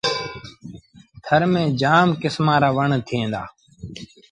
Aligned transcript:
ٿر 1.25 1.41
ميݩ 1.51 1.75
جآم 1.81 2.07
ڪسمآݩ 2.21 2.61
رآ 2.63 2.69
وڻ 2.77 2.89
ٿئيٚݩ 3.07 3.31
دآ۔ 3.33 3.43